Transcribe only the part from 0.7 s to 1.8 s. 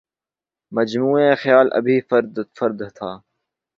مجموعہ خیال